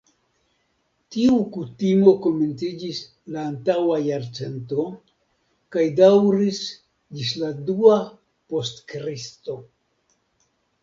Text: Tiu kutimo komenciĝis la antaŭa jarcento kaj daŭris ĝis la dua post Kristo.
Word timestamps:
Tiu 1.15 1.35
kutimo 1.57 2.13
komenciĝis 2.23 3.01
la 3.35 3.43
antaŭa 3.49 3.99
jarcento 4.05 4.85
kaj 5.77 5.85
daŭris 6.01 6.61
ĝis 7.19 7.35
la 7.43 7.51
dua 7.69 7.99
post 8.55 8.81
Kristo. 8.95 9.59